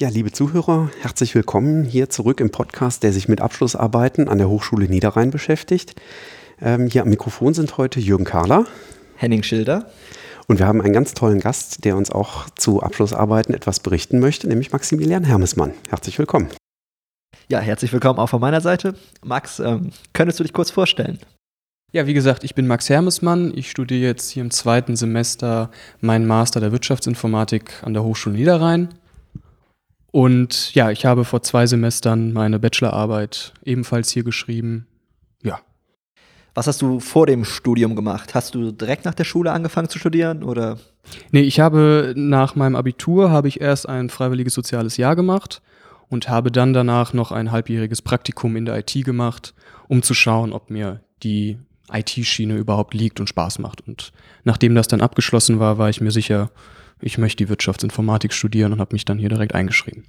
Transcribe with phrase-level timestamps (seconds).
[0.00, 4.48] Ja, liebe Zuhörer, herzlich willkommen hier zurück im Podcast, der sich mit Abschlussarbeiten an der
[4.48, 6.00] Hochschule Niederrhein beschäftigt.
[6.62, 8.66] Ähm, hier am Mikrofon sind heute Jürgen Kahler.
[9.16, 9.90] Henning Schilder.
[10.46, 14.46] Und wir haben einen ganz tollen Gast, der uns auch zu Abschlussarbeiten etwas berichten möchte,
[14.46, 15.72] nämlich Maximilian Hermesmann.
[15.88, 16.46] Herzlich willkommen.
[17.48, 18.94] Ja, herzlich willkommen auch von meiner Seite.
[19.24, 21.18] Max, ähm, könntest du dich kurz vorstellen?
[21.90, 23.52] Ja, wie gesagt, ich bin Max Hermesmann.
[23.52, 28.90] Ich studiere jetzt hier im zweiten Semester meinen Master der Wirtschaftsinformatik an der Hochschule Niederrhein.
[30.10, 34.86] Und ja, ich habe vor zwei Semestern meine Bachelorarbeit ebenfalls hier geschrieben.
[35.42, 35.60] Ja.
[36.54, 38.34] Was hast du vor dem Studium gemacht?
[38.34, 40.78] Hast du direkt nach der Schule angefangen zu studieren oder?
[41.30, 45.62] Nee, ich habe nach meinem Abitur habe ich erst ein freiwilliges soziales Jahr gemacht
[46.08, 49.54] und habe dann danach noch ein halbjähriges Praktikum in der IT gemacht,
[49.88, 51.58] um zu schauen, ob mir die
[51.92, 53.86] IT-Schiene überhaupt liegt und Spaß macht.
[53.86, 54.12] Und
[54.44, 56.50] nachdem das dann abgeschlossen war, war ich mir sicher,
[57.00, 60.04] ich möchte die Wirtschaftsinformatik studieren und habe mich dann hier direkt eingeschrieben.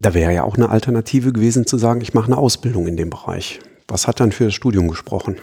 [0.00, 3.10] Da wäre ja auch eine Alternative gewesen zu sagen, ich mache eine Ausbildung in dem
[3.10, 3.60] Bereich.
[3.88, 5.36] Was hat dann für das Studium gesprochen?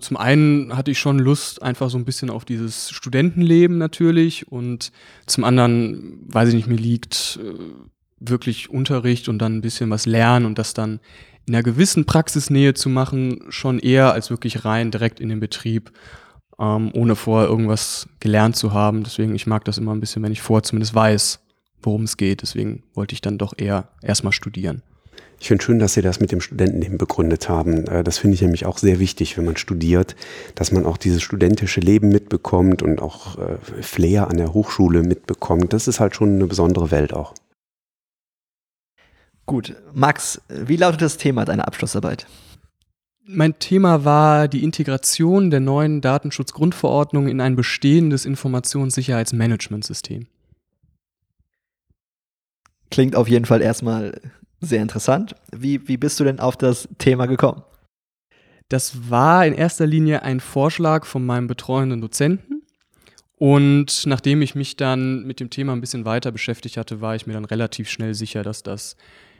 [0.00, 4.90] Zum einen hatte ich schon Lust einfach so ein bisschen auf dieses Studentenleben natürlich und
[5.26, 7.54] zum anderen, weiß ich nicht, mir liegt äh,
[8.18, 11.00] wirklich Unterricht und dann ein bisschen was lernen und das dann
[11.46, 15.92] in einer gewissen Praxisnähe zu machen, schon eher als wirklich rein direkt in den Betrieb
[16.58, 19.04] ähm, ohne vorher irgendwas gelernt zu haben.
[19.04, 21.40] Deswegen, ich mag das immer ein bisschen, wenn ich vorher zumindest weiß,
[21.82, 22.42] worum es geht.
[22.42, 24.82] Deswegen wollte ich dann doch eher erstmal studieren.
[25.40, 27.86] Ich finde schön, dass Sie das mit dem Studentenleben begründet haben.
[27.86, 30.16] Äh, das finde ich nämlich auch sehr wichtig, wenn man studiert,
[30.54, 35.72] dass man auch dieses studentische Leben mitbekommt und auch äh, Flair an der Hochschule mitbekommt.
[35.72, 37.34] Das ist halt schon eine besondere Welt auch.
[39.46, 42.26] Gut, Max, wie lautet das Thema deiner Abschlussarbeit?
[43.26, 50.26] Mein Thema war die Integration der neuen Datenschutzgrundverordnung in ein bestehendes Informationssicherheitsmanagementsystem.
[52.90, 54.20] Klingt auf jeden Fall erstmal
[54.60, 55.34] sehr interessant.
[55.50, 57.62] Wie, wie bist du denn auf das Thema gekommen?
[58.68, 62.62] Das war in erster Linie ein Vorschlag von meinem betreuenden Dozenten.
[63.36, 67.26] Und nachdem ich mich dann mit dem Thema ein bisschen weiter beschäftigt hatte, war ich
[67.26, 68.96] mir dann relativ schnell sicher, dass das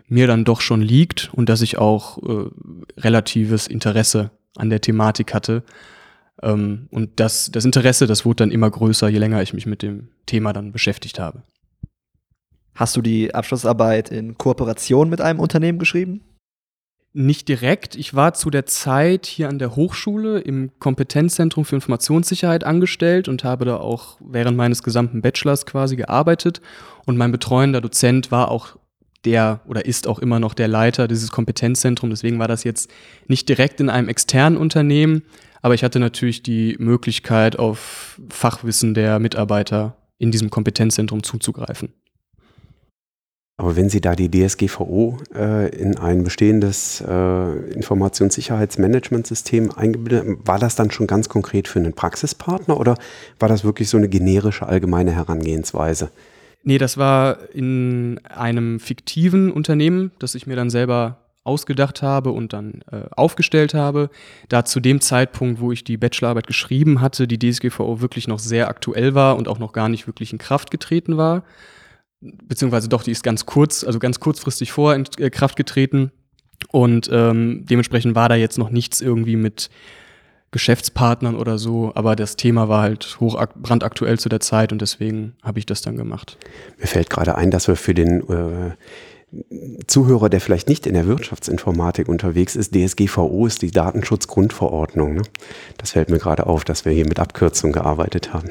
[0.07, 2.51] mir dann doch schon liegt und dass ich auch äh,
[2.99, 5.63] relatives Interesse an der Thematik hatte.
[6.43, 9.83] Ähm, und das, das Interesse, das wurde dann immer größer, je länger ich mich mit
[9.83, 11.43] dem Thema dann beschäftigt habe.
[12.75, 16.23] Hast du die Abschlussarbeit in Kooperation mit einem Unternehmen geschrieben?
[17.17, 17.95] Nicht direkt.
[17.95, 23.45] Ich war zu der Zeit hier an der Hochschule im Kompetenzzentrum für Informationssicherheit angestellt und
[23.45, 26.61] habe da auch während meines gesamten Bachelors quasi gearbeitet.
[27.07, 28.77] Und mein betreuender Dozent war auch
[29.25, 32.21] der oder ist auch immer noch der Leiter dieses Kompetenzzentrums.
[32.21, 32.91] Deswegen war das jetzt
[33.27, 35.23] nicht direkt in einem externen Unternehmen,
[35.63, 41.93] aber ich hatte natürlich die Möglichkeit, auf Fachwissen der Mitarbeiter in diesem Kompetenzzentrum zuzugreifen.
[43.57, 50.59] Aber wenn Sie da die DSGVO äh, in ein bestehendes äh, Informationssicherheitsmanagementsystem eingebildet haben, war
[50.59, 52.97] das dann schon ganz konkret für einen Praxispartner oder
[53.39, 56.11] war das wirklich so eine generische allgemeine Herangehensweise?
[56.65, 62.55] Nee, das war in einem fiktiven Unternehmen, das ich mir dann selber ausgedacht habe und
[62.55, 64.09] dann äh, aufgestellt habe.
[64.49, 68.69] Da zu dem Zeitpunkt, wo ich die Bachelorarbeit geschrieben hatte, die DSGVO wirklich noch sehr
[68.69, 71.45] aktuell war und auch noch gar nicht wirklich in Kraft getreten war.
[72.23, 76.13] Beziehungsweise doch, die ist ganz kurz, also ganz kurzfristig vor in äh, Kraft getreten.
[76.73, 79.69] Und ähm, dementsprechend war da jetzt noch nichts irgendwie mit
[80.55, 85.35] Geschäftspartnern oder so, aber das Thema war halt hoch brandaktuell zu der Zeit und deswegen
[85.43, 86.39] habe ich das dann gemacht.
[86.79, 88.71] Mir fällt gerade ein, dass wir für den äh,
[89.89, 95.15] Zuhörer, der vielleicht nicht in der Wirtschaftsinformatik unterwegs ist, DSGVO ist die Datenschutzgrundverordnung.
[95.15, 95.23] Ne?
[95.77, 98.49] Das fällt mir gerade auf, dass wir hier mit Abkürzung gearbeitet haben.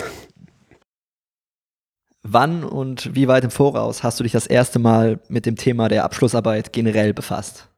[2.22, 5.88] Wann und wie weit im Voraus hast du dich das erste Mal mit dem Thema
[5.88, 7.70] der Abschlussarbeit generell befasst?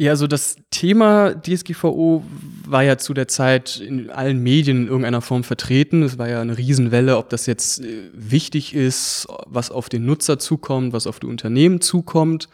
[0.00, 2.24] Ja, also das Thema DSGVO
[2.64, 6.02] war ja zu der Zeit in allen Medien in irgendeiner Form vertreten.
[6.02, 10.38] Es war ja eine Riesenwelle, ob das jetzt äh, wichtig ist, was auf den Nutzer
[10.38, 12.48] zukommt, was auf die Unternehmen zukommt.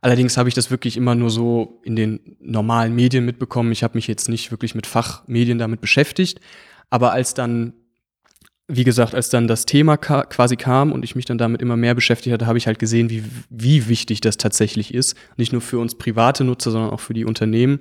[0.00, 3.72] Allerdings habe ich das wirklich immer nur so in den normalen Medien mitbekommen.
[3.72, 6.40] Ich habe mich jetzt nicht wirklich mit Fachmedien damit beschäftigt.
[6.88, 7.72] Aber als dann
[8.68, 11.76] wie gesagt, als dann das Thema ka quasi kam und ich mich dann damit immer
[11.76, 15.16] mehr beschäftigt hatte, habe ich halt gesehen, wie, wie wichtig das tatsächlich ist.
[15.36, 17.80] Nicht nur für uns private Nutzer, sondern auch für die Unternehmen.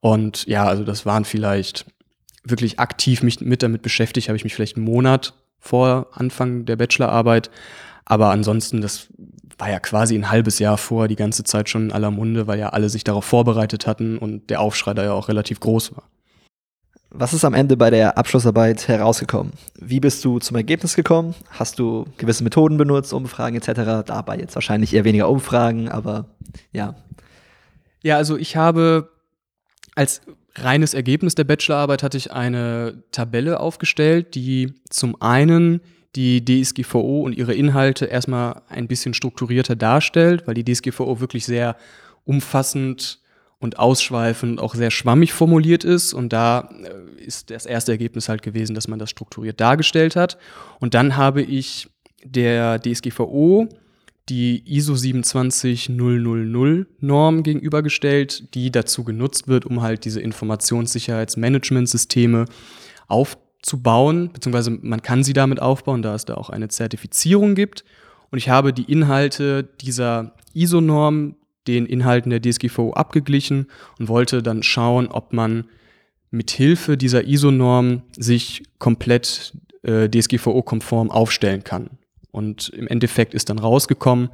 [0.00, 1.86] Und ja, also das waren vielleicht
[2.44, 6.76] wirklich aktiv mich mit damit beschäftigt, habe ich mich vielleicht einen Monat vor Anfang der
[6.76, 7.50] Bachelorarbeit.
[8.04, 9.08] Aber ansonsten, das
[9.58, 12.58] war ja quasi ein halbes Jahr vor, die ganze Zeit schon in aller Munde, weil
[12.58, 16.04] ja alle sich darauf vorbereitet hatten und der Aufschrei da ja auch relativ groß war.
[17.10, 19.52] Was ist am Ende bei der Abschlussarbeit herausgekommen?
[19.80, 21.34] Wie bist du zum Ergebnis gekommen?
[21.50, 24.04] Hast du gewisse Methoden benutzt, Umfragen etc.?
[24.06, 26.26] Dabei jetzt wahrscheinlich eher weniger Umfragen, aber
[26.70, 26.96] ja.
[28.02, 29.10] Ja, also ich habe
[29.94, 30.20] als
[30.54, 35.80] reines Ergebnis der Bachelorarbeit hatte ich eine Tabelle aufgestellt, die zum einen
[36.14, 41.76] die DSGVO und ihre Inhalte erstmal ein bisschen strukturierter darstellt, weil die DSGVO wirklich sehr
[42.24, 43.20] umfassend
[43.60, 46.14] und ausschweifend auch sehr schwammig formuliert ist.
[46.14, 50.38] Und da äh, ist das erste Ergebnis halt gewesen, dass man das strukturiert dargestellt hat.
[50.80, 51.88] Und dann habe ich
[52.24, 53.68] der DSGVO
[54.28, 62.44] die ISO 27000 Norm gegenübergestellt, die dazu genutzt wird, um halt diese Informationssicherheitsmanagementsysteme
[63.06, 67.86] aufzubauen, beziehungsweise man kann sie damit aufbauen, da es da auch eine Zertifizierung gibt.
[68.30, 71.36] Und ich habe die Inhalte dieser ISO-Norm
[71.68, 73.66] den Inhalten der DSGVO abgeglichen
[73.98, 75.64] und wollte dann schauen, ob man
[76.30, 81.90] mit Hilfe dieser ISO-Norm sich komplett äh, DSGVO-konform aufstellen kann.
[82.30, 84.28] Und im Endeffekt ist dann rausgekommen,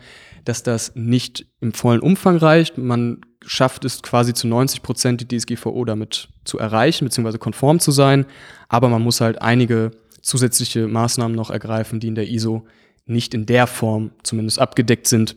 [0.44, 2.76] dass das nicht im vollen Umfang reicht.
[2.76, 7.92] Man schafft es quasi zu 90 Prozent die DSGVO damit zu erreichen, beziehungsweise konform zu
[7.92, 8.26] sein.
[8.68, 12.66] Aber man muss halt einige zusätzliche Maßnahmen noch ergreifen, die in der ISO
[13.06, 15.36] nicht in der Form zumindest abgedeckt sind,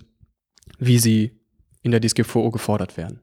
[0.80, 1.37] wie sie
[1.82, 3.20] in der DSGVO gefordert werden.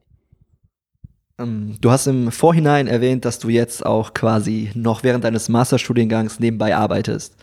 [1.37, 6.39] Ähm, du hast im Vorhinein erwähnt, dass du jetzt auch quasi noch während deines Masterstudiengangs
[6.39, 7.35] nebenbei arbeitest.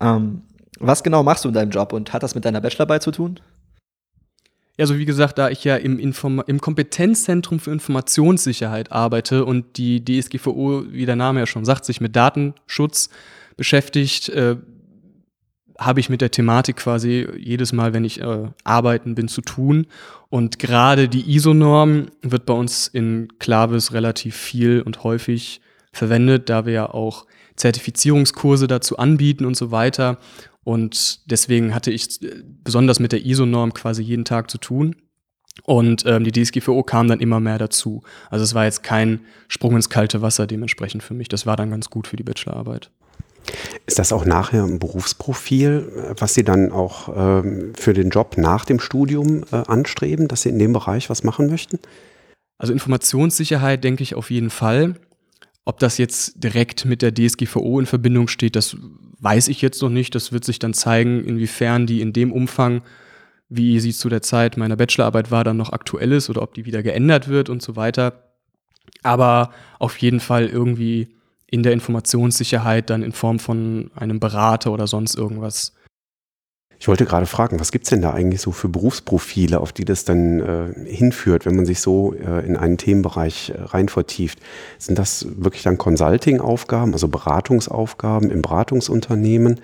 [0.00, 0.42] Ähm,
[0.78, 3.40] was genau machst du in deinem Job und hat das mit deiner Bachelorarbeit zu tun?
[4.76, 9.78] Ja, also wie gesagt, da ich ja im, Inform im Kompetenzzentrum für Informationssicherheit arbeite und
[9.78, 13.08] die DSGVO, wie der Name ja schon sagt, sich mit Datenschutz
[13.56, 14.56] beschäftigt, äh,
[15.78, 19.86] habe ich mit der Thematik quasi jedes Mal, wenn ich äh, arbeiten bin, zu tun.
[20.28, 25.60] Und gerade die ISO-Norm wird bei uns in Clavis relativ viel und häufig
[25.92, 27.26] verwendet, da wir ja auch
[27.56, 30.18] Zertifizierungskurse dazu anbieten und so weiter.
[30.64, 34.96] Und deswegen hatte ich äh, besonders mit der ISO-Norm quasi jeden Tag zu tun.
[35.62, 38.02] Und ähm, die DSGVO kam dann immer mehr dazu.
[38.30, 41.28] Also es war jetzt kein Sprung ins kalte Wasser dementsprechend für mich.
[41.28, 42.90] Das war dann ganz gut für die Bachelorarbeit.
[43.86, 48.64] Ist das auch nachher ein Berufsprofil, was Sie dann auch ähm, für den Job nach
[48.64, 51.78] dem Studium äh, anstreben, dass Sie in dem Bereich was machen möchten?
[52.58, 54.96] Also Informationssicherheit denke ich auf jeden Fall.
[55.64, 58.76] Ob das jetzt direkt mit der DSGVO in Verbindung steht, das
[59.20, 60.14] weiß ich jetzt noch nicht.
[60.14, 62.82] Das wird sich dann zeigen, inwiefern die in dem Umfang,
[63.48, 66.64] wie sie zu der Zeit meiner Bachelorarbeit war, dann noch aktuell ist oder ob die
[66.64, 68.32] wieder geändert wird und so weiter.
[69.02, 71.15] Aber auf jeden Fall irgendwie
[71.48, 75.72] in der Informationssicherheit dann in Form von einem Berater oder sonst irgendwas.
[76.78, 79.84] Ich wollte gerade fragen, was gibt es denn da eigentlich so für Berufsprofile, auf die
[79.84, 84.38] das dann äh, hinführt, wenn man sich so äh, in einen Themenbereich äh, rein vertieft?
[84.78, 89.60] Sind das wirklich dann Consulting-Aufgaben, also Beratungsaufgaben im Beratungsunternehmen?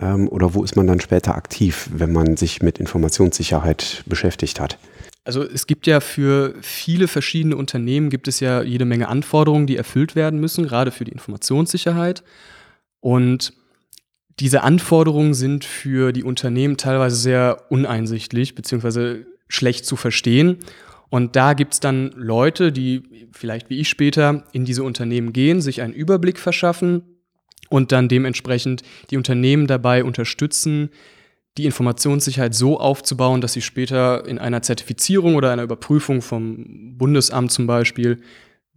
[0.00, 4.78] Ähm, oder wo ist man dann später aktiv, wenn man sich mit Informationssicherheit beschäftigt hat?
[5.24, 9.76] Also es gibt ja für viele verschiedene Unternehmen gibt es ja jede Menge Anforderungen, die
[9.76, 12.22] erfüllt werden müssen, gerade für die Informationssicherheit.
[13.00, 13.52] Und
[14.40, 20.58] diese Anforderungen sind für die Unternehmen teilweise sehr uneinsichtlich beziehungsweise schlecht zu verstehen.
[21.10, 25.60] Und da gibt es dann Leute, die vielleicht wie ich später in diese Unternehmen gehen,
[25.60, 27.02] sich einen Überblick verschaffen
[27.68, 30.90] und dann dementsprechend die Unternehmen dabei unterstützen,
[31.58, 37.50] die Informationssicherheit so aufzubauen, dass sie später in einer Zertifizierung oder einer Überprüfung vom Bundesamt
[37.50, 38.20] zum Beispiel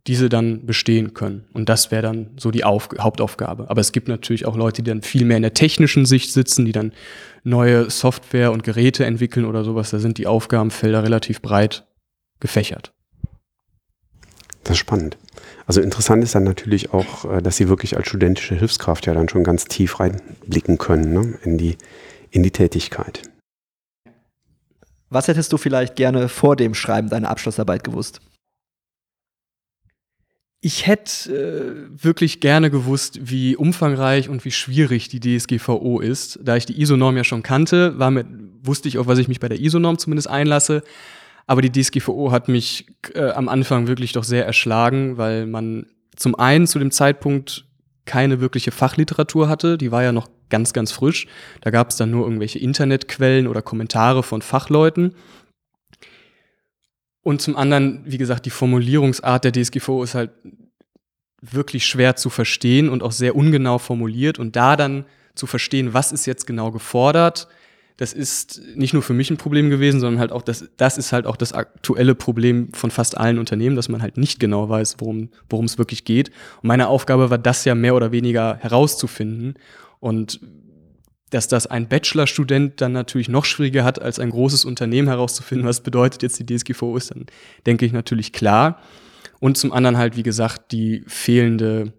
[0.08, 1.46] diese dann bestehen können.
[1.54, 3.70] Und das wäre dann so die Auf Hauptaufgabe.
[3.70, 6.66] Aber es gibt natürlich auch Leute, die dann viel mehr in der technischen Sicht sitzen,
[6.66, 6.92] die dann
[7.44, 9.92] neue Software und Geräte entwickeln oder sowas.
[9.92, 11.86] Da sind die Aufgabenfelder relativ breit
[12.40, 12.94] gefächert.
[14.64, 15.18] Das ist spannend.
[15.68, 19.30] Also interessant ist dann natürlich auch, äh, dass Sie wirklich als studentische Hilfskraft ja dann
[19.30, 21.40] schon ganz tief reinblicken können ne?
[21.44, 21.78] in die
[22.32, 23.24] in die Tätigkeit.
[25.10, 28.22] Was hättest du vielleicht gerne vor dem Schreiben deiner Abschlussarbeit gewusst?
[30.64, 36.40] Ich hätte äh, wirklich gerne gewusst, wie umfangreich und wie schwierig die DSGVO ist.
[36.44, 38.28] Da ich die ISO-Norm ja schon kannte, war mit,
[38.64, 40.84] wusste ich, auf was ich mich bei der ISO-Norm zumindest einlasse.
[41.48, 42.86] Aber die DSGVO hat mich
[43.16, 47.66] äh, am Anfang wirklich doch sehr erschlagen, weil man zum einen zu dem Zeitpunkt
[48.06, 49.80] keine wirkliche Fachliteratur hatte.
[49.80, 51.26] Die war ja noch ganz, ganz frisch.
[51.62, 55.16] Da gab es dann nur irgendwelche Internetquellen oder Kommentare von Fachleuten.
[57.24, 60.32] Und zum anderen, wie gesagt, die Formulierungsart der DSGVO ist halt
[61.42, 64.38] wirklich schwer zu verstehen und auch sehr ungenau formuliert.
[64.38, 67.48] Und da dann zu verstehen, was ist jetzt genau gefordert,
[67.98, 71.14] das ist nicht nur für mich ein Problem gewesen, sondern halt auch das, das ist
[71.14, 74.98] halt auch das aktuelle Problem von fast allen Unternehmen, dass man halt nicht genau weiß,
[75.00, 75.30] worum,
[75.66, 76.30] es wirklich geht.
[76.64, 79.54] Und meine Aufgabe war das ja mehr oder weniger herauszufinden.
[80.02, 80.42] Und
[81.30, 85.80] dass das ein Bachelorstudent dann natürlich noch schwieriger hat, als ein großes Unternehmen herauszufinden, was
[85.80, 87.28] bedeutet jetzt die DSGVO ist, dann
[87.66, 88.82] denke ich natürlich klar.
[89.40, 91.94] Und zum anderen halt, wie gesagt, die fehlende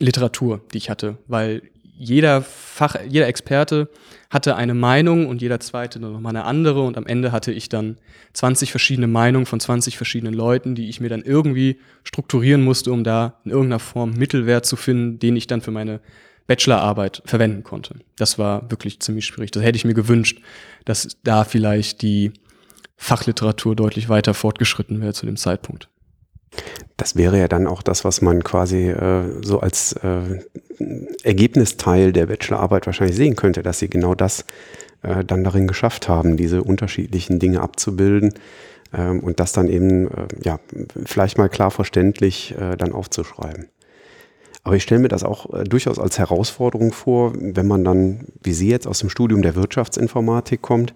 [0.00, 1.62] Literatur, die ich hatte, weil
[2.02, 3.90] jeder Fach, jeder Experte
[4.30, 7.68] hatte eine Meinung und jeder zweite noch mal eine andere und am Ende hatte ich
[7.68, 7.98] dann
[8.32, 13.04] 20 verschiedene Meinungen von 20 verschiedenen Leuten, die ich mir dann irgendwie strukturieren musste, um
[13.04, 16.00] da in irgendeiner Form Mittelwert zu finden, den ich dann für meine
[16.50, 18.00] Bachelorarbeit verwenden konnte.
[18.16, 19.52] Das war wirklich ziemlich schwierig.
[19.52, 20.42] Das hätte ich mir gewünscht,
[20.84, 22.32] dass da vielleicht die
[22.96, 25.88] Fachliteratur deutlich weiter fortgeschritten wäre zu dem Zeitpunkt.
[26.96, 30.40] Das wäre ja dann auch das, was man quasi äh, so als äh,
[31.22, 34.44] Ergebnisteil der Bachelorarbeit wahrscheinlich sehen könnte, dass sie genau das
[35.02, 38.34] äh, dann darin geschafft haben, diese unterschiedlichen Dinge abzubilden
[38.92, 40.58] ähm, und das dann eben äh, ja
[41.06, 43.68] vielleicht mal klar verständlich äh, dann aufzuschreiben.
[44.62, 48.52] Aber ich stelle mir das auch äh, durchaus als Herausforderung vor, wenn man dann, wie
[48.52, 50.94] Sie jetzt aus dem Studium der Wirtschaftsinformatik kommt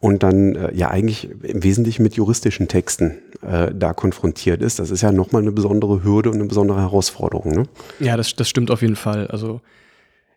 [0.00, 4.78] und dann äh, ja eigentlich im Wesentlichen mit juristischen Texten äh, da konfrontiert ist.
[4.78, 7.52] Das ist ja nochmal eine besondere Hürde und eine besondere Herausforderung.
[7.52, 7.62] Ne?
[8.00, 9.28] Ja, das, das stimmt auf jeden Fall.
[9.28, 9.62] Also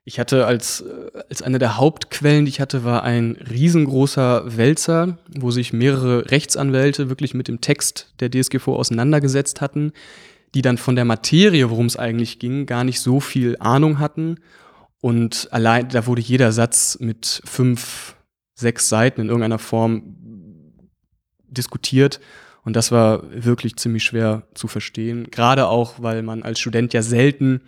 [0.05, 5.17] ich hatte als, äh, als eine der Hauptquellen, die ich hatte, war ein riesengroßer Wälzer,
[5.37, 9.91] wo sich mehrere Rechtsanwälte wirklich mit dem Text der DSGVO auseinandergesetzt hatten
[10.53, 14.39] die dann von der Materie, worum es eigentlich ging, gar nicht so viel Ahnung hatten.
[15.01, 18.15] Und allein, da wurde jeder Satz mit fünf,
[18.55, 20.15] sechs Seiten in irgendeiner Form
[21.47, 22.19] diskutiert.
[22.63, 25.27] Und das war wirklich ziemlich schwer zu verstehen.
[25.31, 27.61] Gerade auch, weil man als Student ja selten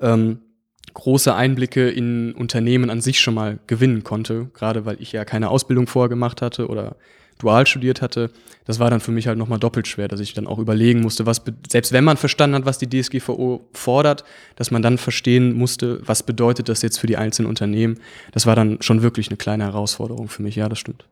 [0.00, 0.40] ähm,
[0.94, 4.50] große Einblicke in Unternehmen an sich schon mal gewinnen konnte.
[4.54, 6.96] Gerade weil ich ja keine Ausbildung vorher gemacht hatte oder
[7.38, 8.30] dual studiert hatte,
[8.64, 11.26] das war dann für mich halt nochmal doppelt schwer, dass ich dann auch überlegen musste,
[11.26, 14.24] was, selbst wenn man verstanden hat, was die DSGVO fordert,
[14.56, 18.00] dass man dann verstehen musste, was bedeutet das jetzt für die einzelnen Unternehmen.
[18.32, 21.04] Das war dann schon wirklich eine kleine Herausforderung für mich, ja, das stimmt.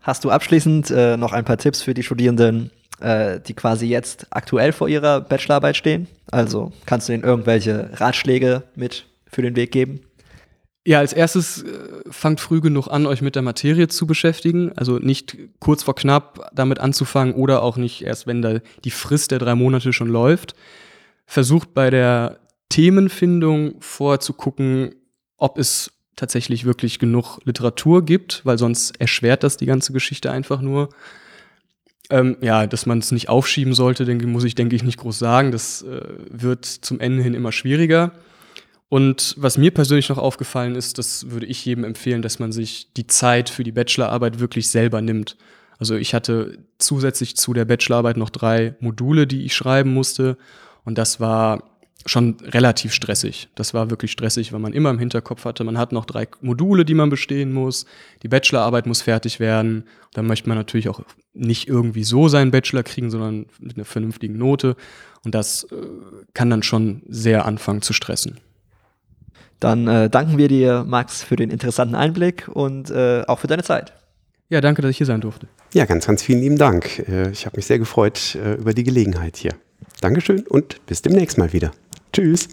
[0.00, 4.26] Hast du abschließend äh, noch ein paar Tipps für die Studierenden, äh, die quasi jetzt
[4.30, 6.06] aktuell vor ihrer Bachelorarbeit stehen?
[6.30, 10.00] Also kannst du ihnen irgendwelche Ratschläge mit für den Weg geben?
[10.86, 14.72] Ja, als erstes äh, fangt früh genug an, euch mit der Materie zu beschäftigen.
[14.76, 19.30] Also nicht kurz vor knapp damit anzufangen oder auch nicht erst, wenn da die Frist
[19.30, 20.54] der drei Monate schon läuft.
[21.26, 22.38] Versucht bei der
[22.70, 24.94] Themenfindung vorzugucken,
[25.36, 30.60] ob es tatsächlich wirklich genug Literatur gibt, weil sonst erschwert das die ganze Geschichte einfach
[30.60, 30.88] nur.
[32.10, 35.18] Ähm, ja, dass man es nicht aufschieben sollte, denke, muss ich, denke ich, nicht groß
[35.18, 35.52] sagen.
[35.52, 38.12] Das äh, wird zum Ende hin immer schwieriger.
[38.88, 42.92] Und was mir persönlich noch aufgefallen ist, das würde ich jedem empfehlen, dass man sich
[42.94, 45.36] die Zeit für die Bachelorarbeit wirklich selber nimmt.
[45.78, 50.38] Also ich hatte zusätzlich zu der Bachelorarbeit noch drei Module, die ich schreiben musste.
[50.84, 51.64] Und das war
[52.06, 53.48] schon relativ stressig.
[53.54, 56.84] Das war wirklich stressig, weil man immer im Hinterkopf hatte, man hat noch drei Module,
[56.84, 57.84] die man bestehen muss.
[58.22, 59.84] Die Bachelorarbeit muss fertig werden.
[60.14, 61.02] Dann möchte man natürlich auch
[61.34, 64.76] nicht irgendwie so seinen Bachelor kriegen, sondern mit einer vernünftigen Note.
[65.24, 65.76] Und das äh,
[66.32, 68.38] kann dann schon sehr anfangen zu stressen.
[69.60, 73.62] Dann äh, danken wir dir, Max, für den interessanten Einblick und äh, auch für deine
[73.62, 73.92] Zeit.
[74.48, 75.48] Ja, danke, dass ich hier sein durfte.
[75.74, 77.06] Ja, ganz, ganz vielen lieben Dank.
[77.08, 79.52] Äh, ich habe mich sehr gefreut äh, über die Gelegenheit hier.
[80.00, 81.72] Dankeschön und bis demnächst mal wieder.
[82.12, 82.48] Tschüss.